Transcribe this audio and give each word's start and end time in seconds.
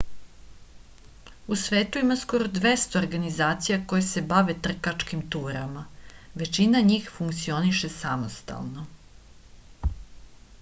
u 1.55 1.57
svetu 1.63 1.99
ima 2.05 2.15
skoro 2.21 2.47
200 2.55 2.97
organizacija 3.01 3.77
koje 3.93 4.07
se 4.07 4.23
bave 4.33 4.55
trkačkim 4.69 5.23
turama 5.37 5.85
većina 6.45 6.83
njih 6.91 7.13
funkcioniše 7.19 7.93
samostalno 8.01 8.89